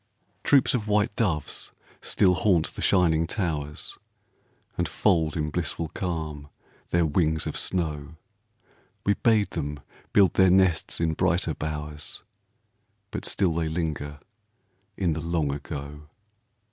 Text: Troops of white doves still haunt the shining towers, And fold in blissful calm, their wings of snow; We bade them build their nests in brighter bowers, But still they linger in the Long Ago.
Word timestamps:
Troops 0.43 0.73
of 0.73 0.87
white 0.87 1.15
doves 1.15 1.73
still 2.01 2.33
haunt 2.33 2.73
the 2.73 2.81
shining 2.81 3.27
towers, 3.27 3.99
And 4.75 4.87
fold 4.89 5.37
in 5.37 5.51
blissful 5.51 5.89
calm, 5.89 6.49
their 6.89 7.05
wings 7.05 7.45
of 7.45 7.55
snow; 7.55 8.15
We 9.05 9.13
bade 9.13 9.51
them 9.51 9.79
build 10.11 10.33
their 10.33 10.49
nests 10.49 10.99
in 10.99 11.13
brighter 11.13 11.53
bowers, 11.53 12.23
But 13.11 13.25
still 13.25 13.53
they 13.53 13.69
linger 13.69 14.19
in 14.97 15.13
the 15.13 15.21
Long 15.21 15.51
Ago. 15.53 16.09